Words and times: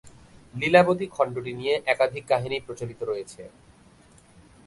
লীলাবতী 0.53 1.05
খণ্ডটি 1.07 1.51
নিয়ে 1.59 1.75
একাধিক 1.85 2.23
কাহিনী 2.31 2.57
প্রচলিত 2.59 2.99
রয়েছে। 3.03 3.41